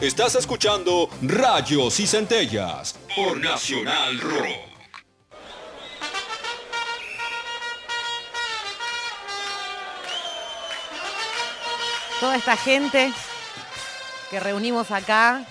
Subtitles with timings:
[0.00, 4.58] Estás escuchando Rayos y Centellas por Nacional Rock.
[12.20, 13.10] Toda esta gente
[14.30, 15.46] que reunimos acá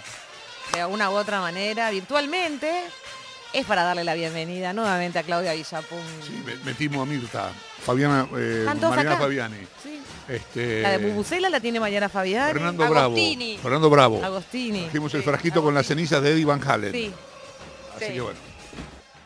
[0.74, 2.84] de alguna u otra manera, virtualmente,
[3.56, 6.00] es para darle la bienvenida nuevamente a Claudia Villapun.
[6.26, 7.52] Sí, me- metimos a Mirta,
[7.84, 9.24] Fabiana, eh, ¿Están todos Mariana acá?
[9.24, 9.58] Fabiani.
[9.82, 10.02] Sí.
[10.28, 12.52] Este, La de Bubucela la tiene Mariana Fabiani.
[12.54, 12.98] Fernando Bravo.
[13.16, 13.58] Agostini.
[13.62, 14.24] Fernando Bravo.
[14.24, 14.82] Agostini.
[14.84, 16.92] Trajimos el frasquito con las cenizas de Eddie Van Halen.
[16.92, 17.14] Sí.
[17.96, 18.14] Así Sí.
[18.14, 18.40] que bueno.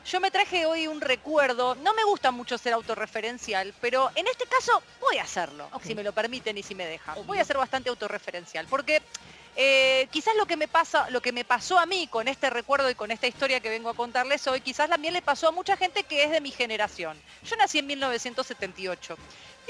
[0.06, 4.46] Yo me traje hoy un recuerdo, no me gusta mucho ser autorreferencial, pero en este
[4.46, 7.16] caso voy a hacerlo, si me lo permiten y si me dejan.
[7.28, 9.02] Voy a ser bastante autorreferencial, porque
[9.62, 12.90] eh, quizás lo que me pasa, lo que me pasó a mí con este recuerdo
[12.90, 15.76] y con esta historia que vengo a contarles hoy, quizás también le pasó a mucha
[15.76, 17.18] gente que es de mi generación.
[17.44, 19.18] Yo nací en 1978.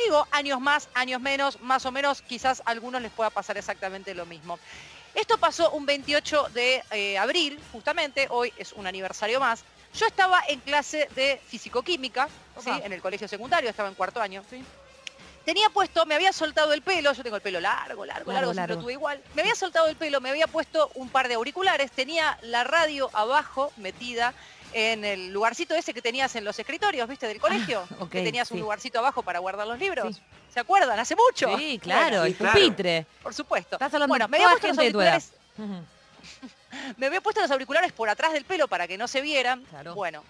[0.05, 4.13] Digo, años más, años menos, más o menos, quizás a algunos les pueda pasar exactamente
[4.13, 4.59] lo mismo.
[5.16, 9.64] Esto pasó un 28 de eh, abril, justamente, hoy es un aniversario más.
[9.95, 12.30] Yo estaba en clase de fisicoquímica,
[12.64, 12.69] ¿sí?
[12.83, 14.44] En el colegio secundario, estaba en cuarto año.
[15.50, 18.75] Tenía puesto, me había soltado el pelo, yo tengo el pelo largo, largo, Largo, largo,
[18.75, 19.19] lo tuve igual.
[19.33, 23.09] Me había soltado el pelo, me había puesto un par de auriculares, tenía la radio
[23.14, 24.36] abajo metida
[24.73, 27.83] en el lugarcito ese que tenías en los escritorios, ¿viste, del colegio?
[28.00, 28.61] Ah, que tenías un sí.
[28.61, 30.17] lugarcito abajo para guardar los libros.
[30.17, 30.22] Sí.
[30.53, 31.00] ¿Se acuerdan?
[31.00, 31.58] Hace mucho.
[31.58, 33.08] Sí, claro, Bueno, el pupitre.
[33.23, 33.77] por supuesto.
[33.77, 35.31] Estás hablando bueno, de me había puesto los auriculares
[36.97, 39.64] me había puesto los auriculares por atrás del pelo para que no se vieran.
[39.64, 39.95] Claro.
[39.95, 40.23] Bueno,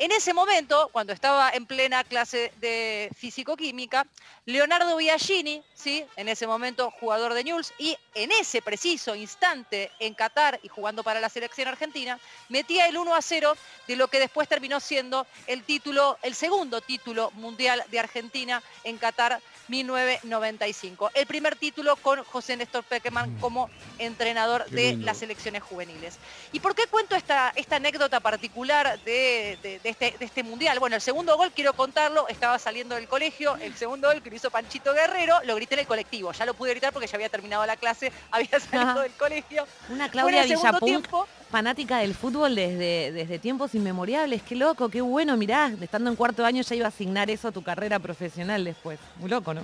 [0.00, 4.06] en ese momento, cuando estaba en plena clase de físico-química,
[4.46, 6.06] Leonardo Biagini, ¿sí?
[6.16, 11.04] en ese momento jugador de Newell's, y en ese preciso instante en Qatar y jugando
[11.04, 13.54] para la selección argentina, metía el 1 a 0
[13.88, 18.96] de lo que después terminó siendo el título, el segundo título mundial de Argentina en
[18.96, 19.38] Qatar
[19.70, 21.10] 1995.
[21.14, 26.18] El primer título con José Néstor Peckerman como entrenador de las selecciones juveniles.
[26.52, 30.78] ¿Y por qué cuento esta, esta anécdota particular de, de- de este, de este mundial?
[30.78, 34.36] Bueno, el segundo gol, quiero contarlo, estaba saliendo del colegio, el segundo gol que lo
[34.36, 36.32] hizo Panchito Guerrero, lo grité en el colectivo.
[36.32, 39.66] Ya lo pude gritar porque ya había terminado la clase, había salido del colegio.
[39.88, 41.28] Una Fue en Claudia el segundo tiempo.
[41.50, 44.42] Fanática del fútbol desde, desde tiempos inmemoriales.
[44.42, 45.36] Qué loco, qué bueno.
[45.36, 48.98] Mirá, estando en cuarto año ya iba a asignar eso a tu carrera profesional después.
[49.16, 49.62] Muy loco, ¿no?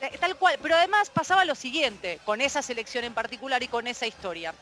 [0.00, 3.86] Eh, Tal cual, pero además pasaba lo siguiente, con esa selección en particular y con
[3.86, 4.54] esa historia.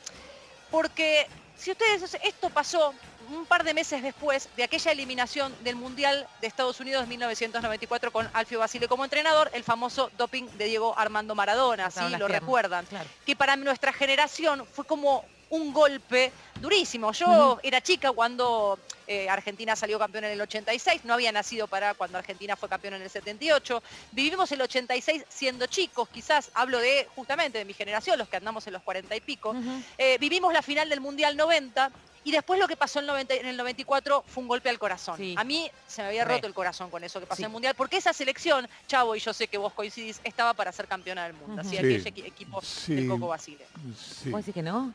[0.70, 1.26] Porque
[1.56, 2.94] si ustedes, esto pasó
[3.30, 8.12] un par de meses después de aquella eliminación del Mundial de Estados Unidos de 1994
[8.12, 12.18] con Alfio Basile como entrenador, el famoso doping de Diego Armando Maradona, si las lo
[12.18, 12.86] piernas, recuerdan.
[12.86, 13.08] Claro.
[13.24, 17.12] Que para nuestra generación fue como un golpe durísimo.
[17.12, 21.94] Yo era chica cuando eh, Argentina salió campeón en el 86, no había nacido para
[21.94, 23.82] cuando Argentina fue campeón en el 78.
[24.12, 28.66] Vivimos el 86 siendo chicos, quizás hablo de justamente de mi generación, los que andamos
[28.66, 29.54] en los 40 y pico.
[29.98, 31.90] Eh, vivimos la final del Mundial 90
[32.24, 35.16] y después lo que pasó en, 90 en el 94 fue un golpe al corazón.
[35.16, 35.34] Sí.
[35.36, 36.34] A mí se me había Re.
[36.34, 37.42] roto el corazón con eso que pasó Sí.
[37.42, 40.72] en el Mundial, porque esa selección, Chavo, y yo sé que vos coincidís, estaba para
[40.72, 41.60] ser campeona del mundo.
[41.60, 41.76] Así Sí.
[41.78, 42.94] aquel equi- equipo Sí.
[42.94, 43.64] de Coco Basile.
[43.96, 44.30] Sí.
[44.30, 44.92] ¿Vos decís que no?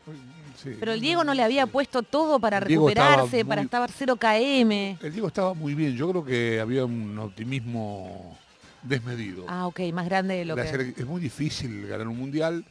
[0.62, 0.76] Sí.
[0.80, 4.98] Pero el Diego no le había puesto todo para recuperarse, para estar 0 KM.
[5.02, 5.96] El Diego estaba muy bien.
[5.96, 8.38] Yo creo que había un optimismo
[8.82, 9.46] desmedido.
[9.48, 10.94] Ah, ok, más grande de lo La que...
[10.98, 12.64] Es muy difícil ganar un mundial.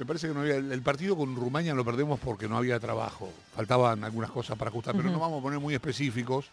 [0.00, 0.56] Me parece que no había.
[0.56, 3.30] El partido con Rumania lo perdemos porque no había trabajo.
[3.54, 5.12] Faltaban algunas cosas para ajustar, pero Ujú.
[5.12, 6.46] no vamos a poner muy específicos.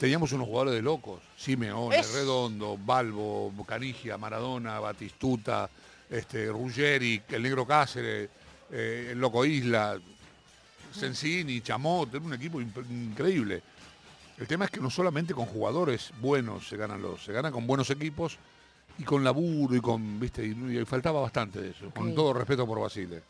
[0.00, 1.20] Teníamos unos jugadores de locos.
[1.36, 5.70] Simeone, Es- Redondo, Balbo, Canigia, Maradona, Batistuta,
[6.10, 8.28] este, Ruggeri, el Negro Cáceres,
[8.72, 9.96] eh, el Loco Isla,
[10.92, 13.62] Sensini, Chamot, era un equipo increíble.
[14.38, 17.64] El tema es que no solamente con jugadores buenos se ganan los, se ganan con
[17.64, 18.38] buenos equipos
[18.98, 22.66] y con laburo y con, viste, y, y faltaba bastante de eso, con todo respeto
[22.66, 23.22] por Basile.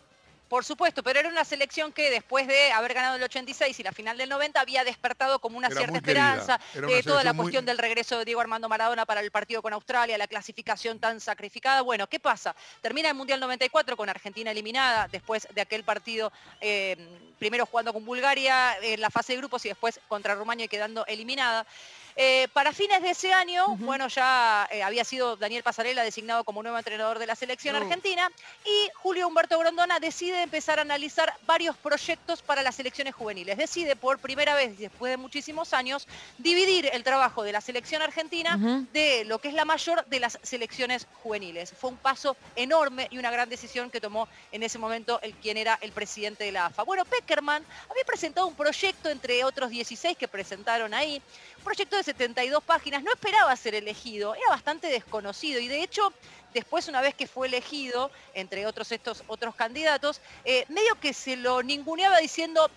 [0.54, 3.91] Por supuesto, pero era una selección que después de haber ganado el 86 y la
[3.91, 7.42] final del 90 había despertado como una Era cierta esperanza una de toda la muy-
[7.47, 11.19] cuestión del regreso de Diego Armando Maradona para el partido con Australia, la clasificación tan
[11.20, 11.81] sacrificada.
[11.81, 12.54] Bueno, ¿qué pasa?
[12.81, 16.97] Termina el Mundial 94 con Argentina eliminada después de aquel partido, eh,
[17.41, 21.04] primero jugando con Bulgaria en la fase de grupos y después contra Rumania y quedando
[21.06, 21.66] eliminada.
[22.16, 26.62] Eh, para fines de ese año, bueno, ya eh, había sido Daniel Pasarela designado como
[26.62, 27.83] nuevo entrenador de la selección No.
[27.83, 28.30] argentina
[28.65, 33.56] y Julio Humberto Grondona decide empezar a analizar varios proyectos para las selecciones juveniles.
[33.56, 36.06] Decide por primera vez después de muchísimos años
[36.38, 40.38] dividir el trabajo de la selección argentina de lo que es la mayor de las
[40.42, 41.72] selecciones juveniles.
[41.72, 45.56] Fue un paso enorme y una gran decisión que tomó en ese momento el quien
[45.56, 46.82] era el presidente de la AFA.
[46.84, 51.20] Bueno, Peckerman había presentado un proyecto entre otros 16 que presentaron ahí,
[51.58, 56.12] un proyecto de 72 páginas, no esperaba ser elegido, era bastante desconocido y de hecho
[56.54, 61.36] después una vez que fue elegido, entre otros estos otros candidatos, eh, medio que se
[61.36, 62.71] lo ninguneaba diciendo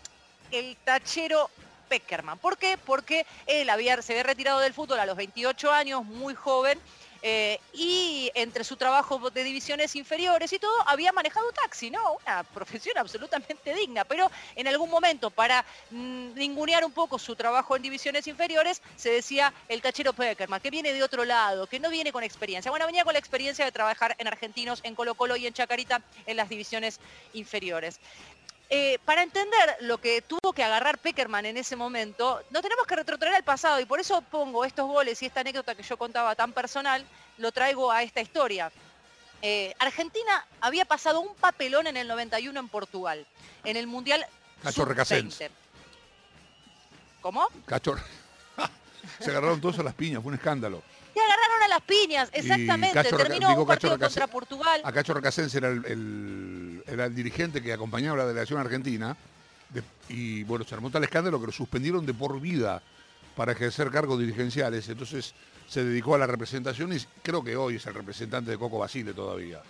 [0.51, 1.49] el tachero
[1.89, 2.37] Peckerman.
[2.37, 2.77] ¿Por qué?
[2.77, 6.79] Porque él había, se había retirado del fútbol a los 28 años, muy joven,
[7.21, 11.99] eh, y entre su trabajo de divisiones inferiores y todo, había manejado taxi, ¿no?
[12.25, 17.75] Una profesión absolutamente digna, pero en algún momento, para mm, ningunear un poco su trabajo
[17.75, 21.89] en divisiones inferiores, se decía el cachero Peckerman, que viene de otro lado, que no
[21.89, 22.71] viene con experiencia.
[22.71, 26.01] Bueno, venía con la experiencia de trabajar en Argentinos, en Colo Colo y en Chacarita
[26.25, 26.99] en las divisiones
[27.33, 27.99] inferiores.
[28.69, 32.97] Eh, para entender lo que tuvo que agarrar Peckerman en ese momento, no tenemos que
[32.97, 36.35] retrotraer al pasado y por eso pongo estos goles y esta anécdota que yo contaba
[36.35, 37.05] tan personal,
[37.37, 38.69] lo traigo a esta historia.
[39.41, 43.25] Eh, Argentina había pasado un papelón en el 91 en Portugal,
[43.63, 44.25] en el Mundial
[44.61, 45.35] Cacho Recasens.
[45.35, 45.51] Sub-20.
[47.21, 47.47] ¿Cómo?
[47.65, 47.95] Cacho...
[49.19, 50.83] Se agarraron todos a las piñas, fue un escándalo.
[51.17, 53.03] Se agarraron a las piñas, exactamente.
[53.03, 54.81] Terminó digo un partido contra Portugal.
[54.83, 59.15] A Cacho Recasens era el, el- era el dirigente que acompañaba a la delegación argentina.
[59.69, 62.81] de- y bueno, se armó tal escándalo que lo suspendieron de por vida
[63.35, 64.87] para ejercer cargos dirigenciales.
[64.89, 65.33] Entonces
[65.67, 69.13] se dedicó a la representación y creo que hoy es el representante de Coco Basile
[69.13, 69.61] todavía.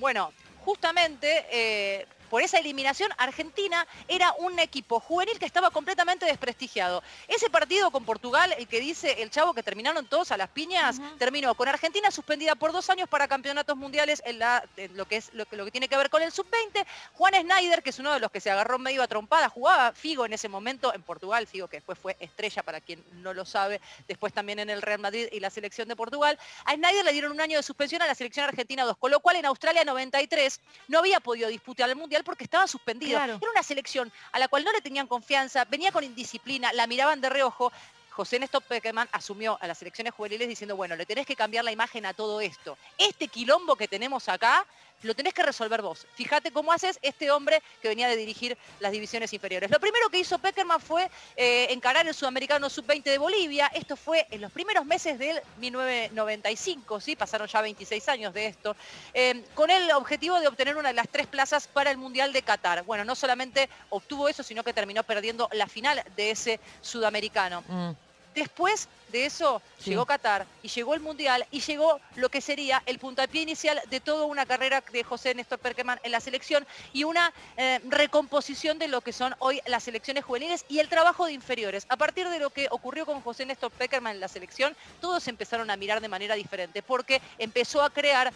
[0.00, 0.32] Bueno,
[0.64, 7.02] justamente eh, por esa eliminación, Argentina era un equipo juvenil que estaba completamente desprestigiado.
[7.28, 11.00] Ese partido con Portugal, el que dice el chavo que terminaron todos a las piñas,
[11.18, 15.16] terminó con Argentina suspendida por dos años para campeonatos mundiales en, la- en lo, que
[15.16, 16.86] es, lo, lo que tiene que ver con el sub-20.
[17.14, 20.24] Juan Snyder, que es uno de los que se agarró medio a trompada, jugaba Figo
[20.24, 23.80] en ese momento en Portugal, Figo que después fue estrella para quien no lo sabe,
[24.06, 26.38] después también en el Real Madrid y la selección de Portugal.
[26.64, 29.18] A Snyder le dieron un año de suspensión a la selección argentina 2, con lo
[29.20, 33.18] cual en Australia 93 no había podido disputar el Mundial porque estaba suspendido.
[33.18, 33.38] Claro.
[33.40, 37.20] Era una selección a la cual no le tenían confianza, venía con indisciplina, la miraban
[37.20, 37.72] de reojo.
[38.10, 41.72] José Néstor Peckerman asumió a las selecciones juveniles diciendo, bueno, le tenés que cambiar la
[41.72, 42.76] imagen a todo esto.
[42.98, 44.66] Este quilombo que tenemos acá,
[45.02, 46.06] lo tenés que resolver vos.
[46.14, 49.70] Fíjate cómo haces este hombre que venía de dirigir las divisiones inferiores.
[49.70, 53.70] Lo primero que hizo Peckerman fue eh, encarar el sudamericano sub-20 de Bolivia.
[53.74, 57.16] Esto fue en los primeros meses del 1995, ¿sí?
[57.16, 58.76] pasaron ya 26 años de esto,
[59.14, 62.42] eh, con el objetivo de obtener una de las tres plazas para el Mundial de
[62.42, 62.84] Qatar.
[62.84, 67.62] Bueno, no solamente obtuvo eso, sino que terminó perdiendo la final de ese sudamericano.
[67.68, 67.90] Mm.
[68.40, 69.90] Después de eso Sí.
[69.90, 74.00] llegó Qatar y llegó el Mundial y llegó lo que sería el puntapié inicial de
[74.00, 78.88] toda una carrera de José Néstor Perkerman en la selección y una eh, recomposición de
[78.88, 81.84] lo que son hoy las selecciones juveniles y el trabajo de inferiores.
[81.90, 85.70] A partir de lo que ocurrió con José Néstor Perkerman en la selección, todos empezaron
[85.70, 88.32] a mirar de manera diferente porque empezó a crear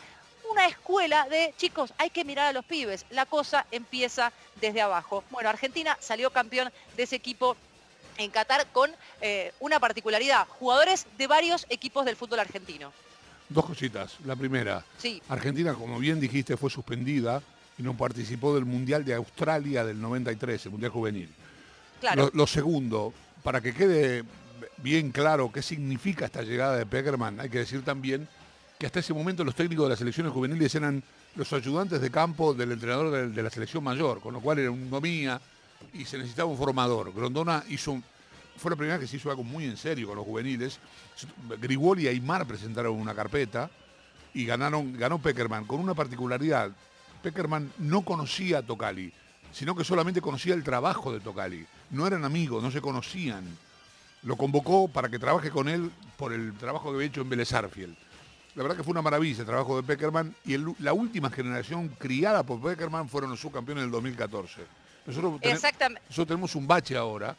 [0.50, 3.06] una escuela de chicos, hay que mirar a los pibes.
[3.08, 5.24] La cosa empieza desde abajo.
[5.30, 7.56] Bueno, Argentina salió campeón de ese equipo
[8.18, 8.90] en Qatar con
[9.20, 12.92] eh, una particularidad, jugadores de varios equipos del fútbol argentino.
[13.48, 14.16] Dos cositas.
[14.24, 17.42] La primera, Sí, Argentina, como bien dijiste, fue suspendida
[17.78, 21.28] y no participó del Mundial de Australia del 93, el Mundial Juvenil.
[22.00, 22.24] claro.
[22.26, 23.12] Lo, lo segundo,
[23.42, 24.24] para que quede
[24.78, 28.26] bien claro qué significa esta llegada de Peckerman, hay que decir también
[28.78, 31.02] que hasta ese momento los técnicos de las selecciones juveniles eran
[31.36, 34.70] los ayudantes de campo del entrenador de, de la selección mayor, con lo cual era
[34.70, 35.40] un domía
[35.92, 37.12] y se necesitaba un formador.
[37.12, 38.00] Grondona hizo,
[38.56, 40.78] fue la primera que se hizo algo muy en serio con los juveniles.
[41.60, 43.70] Grigoli y Aymar presentaron una carpeta
[44.32, 46.70] y ganaron, ganó Peckerman con una particularidad.
[47.22, 49.12] Peckerman no conocía a Tocali,
[49.52, 51.66] sino que solamente conocía el trabajo de Tocali.
[51.90, 53.44] No eran amigos, no se conocían.
[54.24, 57.52] Lo convocó para que trabaje con él por el trabajo que había hecho en Vélez.
[57.52, 62.44] La verdad que fue una maravilla el trabajo de Peckerman y la última generación criada
[62.44, 64.62] por Peckerman fueron los subcampeones del 2014.
[65.06, 66.02] Nosotros, tene- Exactamente.
[66.08, 67.36] nosotros tenemos un bache ahora,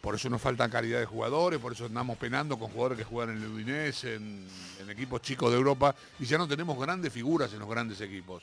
[0.00, 3.36] por eso nos faltan calidad de jugadores, por eso andamos penando con jugadores que juegan
[3.36, 4.46] en el Udinese, en,
[4.80, 8.42] en equipos chicos de Europa, y ya no tenemos grandes figuras en los grandes equipos.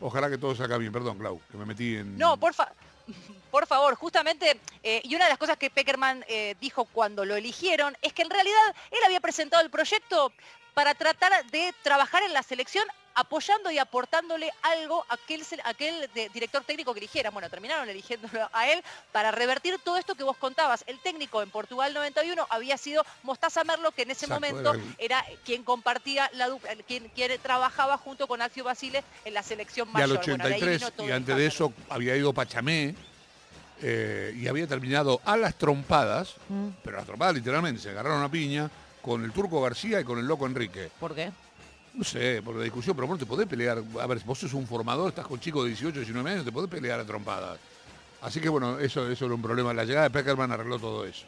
[0.00, 0.92] Ojalá que todo salga bien.
[0.92, 2.16] Perdón, Clau, que me metí en...
[2.18, 2.72] No, por, fa-
[3.50, 7.34] por favor, justamente, eh, y una de las cosas que Peckerman eh, dijo cuando lo
[7.36, 8.58] eligieron es que en realidad
[8.90, 10.32] él había presentado el proyecto
[10.74, 16.08] para tratar de trabajar en la selección apoyando y aportándole algo a aquel, se- aquel
[16.14, 17.30] de- director técnico que eligiera.
[17.30, 20.84] Bueno, terminaron eligiéndolo a él para revertir todo esto que vos contabas.
[20.86, 25.24] El técnico en Portugal 91 había sido Mostaza Merlo, que en ese Exacto, momento era
[25.44, 29.92] quien compartía la dupla, quien, quien trabajaba junto con Alcio Basile en la selección y
[29.92, 30.18] mayor.
[30.18, 32.94] al Bueno, de ahí 83, vino todo y antes de eso había ido Pachamé,
[33.84, 36.68] eh, y había terminado a las trompadas, Mm.
[36.84, 40.18] pero a las trompadas literalmente, se agarraron a piña con el Turco García y con
[40.20, 40.90] el Loco Enrique.
[41.00, 41.32] ¿Por qué?
[41.94, 43.82] No sé, por la discusión, pero vos te podés pelear.
[44.00, 46.70] A ver, vos sos un formador, estás con chicos de 18, 19 años, te podés
[46.70, 47.58] pelear a trompadas.
[48.22, 49.74] Así que bueno, eso, eso era un problema.
[49.74, 51.26] La llegada de Peckerman arregló todo eso.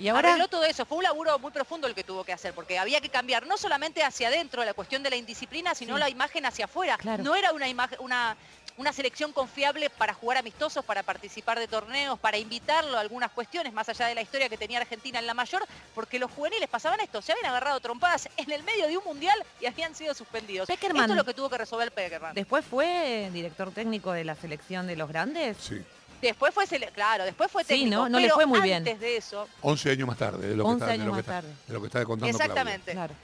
[0.00, 0.86] Y ahora arregló todo eso.
[0.86, 3.58] Fue un laburo muy profundo el que tuvo que hacer, porque había que cambiar no
[3.58, 6.00] solamente hacia adentro la cuestión de la indisciplina, sino Sí.
[6.00, 6.96] la imagen hacia afuera.
[6.96, 7.22] Claro.
[7.22, 8.34] No era una imagen, una,
[8.78, 13.74] una selección confiable para jugar amistosos, para participar de torneos, para invitarlo a algunas cuestiones,
[13.74, 16.98] más allá de la historia que tenía Argentina en la mayor, porque los juveniles pasaban
[17.00, 20.66] esto, se habían agarrado trompadas en el medio de un mundial y habían sido suspendidos.
[20.66, 21.02] Peckerman.
[21.02, 22.34] Esto es lo que tuvo que resolver Peckerman.
[22.34, 25.58] después fue director técnico de la selección de los grandes.
[25.58, 25.82] Sí.
[26.20, 28.08] Después fue, claro, después fue Sí, técnico, ¿no?
[28.08, 28.78] No le pero fue muy bien.
[28.78, 31.12] antes de eso, 11 años más tarde, de lo que 11 está, de años lo
[31.12, 31.54] que más está- tarde.
[31.66, 32.92] de lo que está contando exactamente.
[32.92, 33.14] Claro.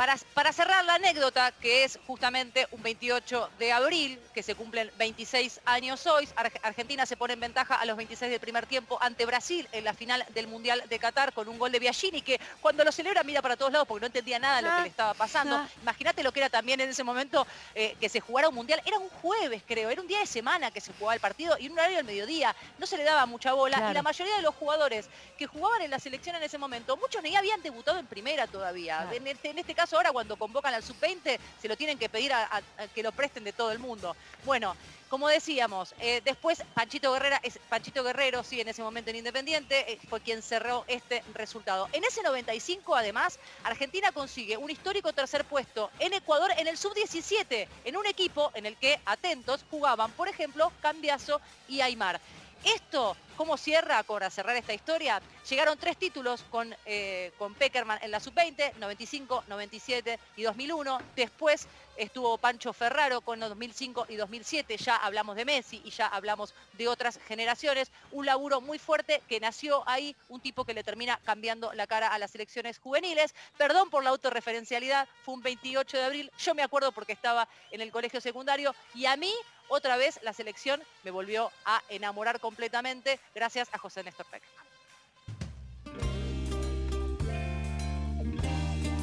[0.00, 4.90] Para, para cerrar la anécdota, que es justamente un 28 de abril, que se cumplen
[4.96, 8.96] 26 años hoy, Ar- Argentina se pone en ventaja a los 26 del primer tiempo
[9.02, 12.40] ante Brasil en la final del Mundial de Qatar con un gol de Biagini, que
[12.62, 14.88] cuando lo celebra mira para todos lados porque no entendía nada de lo que le
[14.88, 15.56] estaba pasando.
[15.56, 15.68] ah.
[15.82, 18.80] Imagínate lo que era también en ese momento eh, que se jugara un Mundial.
[18.86, 21.66] Era un jueves, creo, era un día de semana que se jugaba el partido y
[21.68, 22.56] un horario del mediodía.
[22.78, 23.90] No se le daba mucha bola Claro.
[23.92, 27.22] y la mayoría de los jugadores que jugaban en la selección en ese momento, muchos
[27.22, 28.96] ni habían debutado en primera todavía.
[29.02, 29.12] Claro.
[29.14, 32.32] En, este, en este caso ahora cuando convocan al sub-20 se lo tienen que pedir
[32.32, 32.62] a
[32.94, 34.16] que lo presten de todo el mundo.
[34.44, 34.76] Bueno,
[35.10, 39.92] como decíamos, eh, después Panchito Guerrera, es, Panchito Guerrero, sí, en ese momento en Independiente,
[39.92, 41.88] eh, fue quien cerró este resultado.
[41.92, 47.66] En ese 95, además, Argentina consigue un histórico tercer puesto en Ecuador en el sub-17,
[47.84, 52.20] en un equipo en el que, atentos, jugaban, por ejemplo, Cambiaso y Aymar.
[52.62, 55.22] Esto, ¿cómo cierra para cerrar esta historia?
[55.48, 61.00] Llegaron tres títulos con, eh, con Peckerman en la sub-20, 95, 97 y 2001.
[61.16, 61.66] Después
[61.96, 64.76] estuvo Pancho Ferraro con 2005 y 2007.
[64.76, 67.90] Ya hablamos de Messi y ya hablamos de otras generaciones.
[68.12, 72.08] Un laburo muy fuerte que nació ahí, un tipo que le termina cambiando la cara
[72.08, 73.34] a las selecciones juveniles.
[73.56, 76.32] Perdón por la autorreferencialidad, fue un 28 de abril.
[76.38, 79.32] Yo me acuerdo porque estaba en el colegio secundario y a mí
[79.72, 84.64] otra vez la selección me volvió a enamorar completamente gracias a José Néstor Peckerman.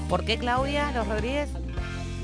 [0.10, 1.50] ¿Por qué Claudia, los Rodríguez?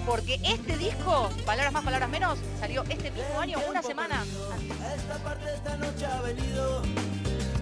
[0.06, 4.82] Porque este disco, palabras más, palabras menos, salió este mismo año, una semana antes.
[4.82, 6.82] A esta parte esta noche ha venido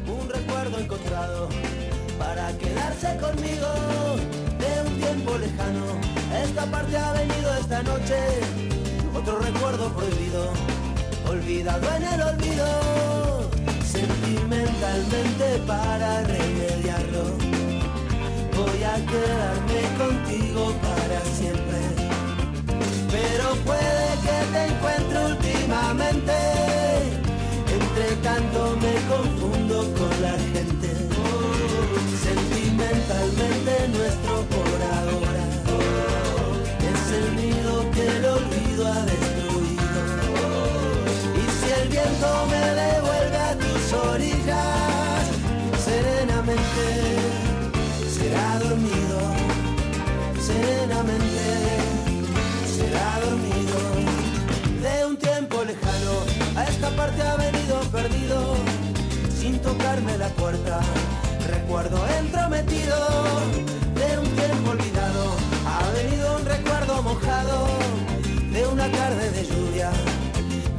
[0.07, 1.50] un recuerdo encontrado
[2.17, 3.67] para quedarse conmigo
[4.60, 6.00] de un tiempo lejano.
[6.43, 8.15] Esta parte ha venido esta noche
[9.15, 10.53] otro recuerdo prohibido,
[11.27, 12.65] olvidado en el olvido,
[14.32, 17.24] sentimentalmente para remediarlo.
[18.56, 21.80] Voy a quedarme contigo para siempre.
[23.12, 26.34] Pero puede que te encuentre últimamente.
[27.78, 30.50] Entre tanto me confundo con la
[60.01, 60.79] tocarme la puerta.
[61.48, 62.98] Recuerdo entrometido
[63.96, 65.36] de un tiempo olvidado.
[65.65, 67.67] Ha venido un recuerdo mojado
[68.51, 69.91] de una tarde de lluvia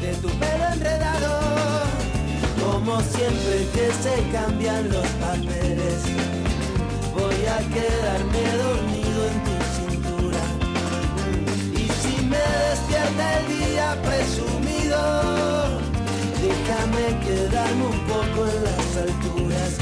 [0.00, 1.40] de tu pelo enredado.
[2.64, 6.02] Como siempre que se cambian los papeles
[7.14, 10.44] voy a quedarme dormido en tu cintura.
[11.74, 15.51] Y si me despierta el día presumido,
[16.42, 19.72] déjame quedarme un poco en las alturas.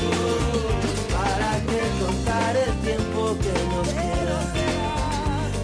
[1.17, 4.40] Para que contar el tiempo que nos queda.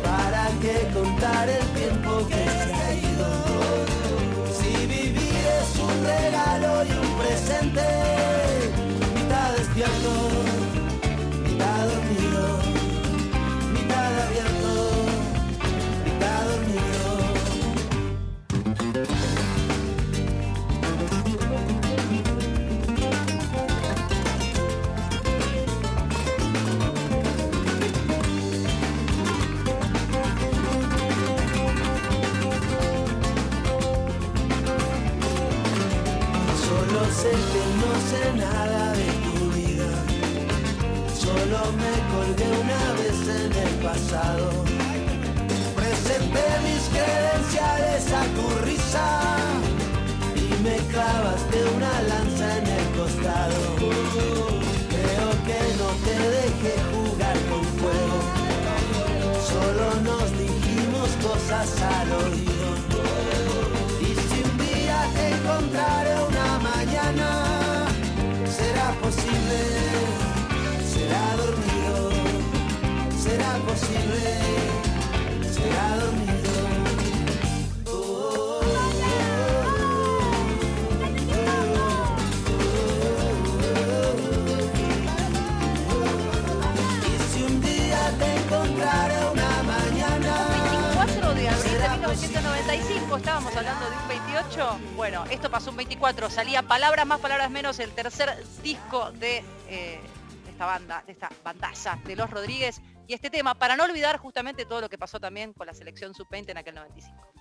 [0.02, 1.75] Para que contar el tiempo
[93.16, 94.78] estábamos hablando de un 28.
[94.94, 100.00] Bueno, esto pasó un 24, salía Palabras más, Palabras menos, el tercer disco de eh,
[100.48, 102.80] esta banda, de esta bandaza de Los Rodríguez.
[103.06, 106.14] Y este tema, para no olvidar justamente todo lo que pasó también con la selección
[106.14, 107.35] sub-20 en aquel 95.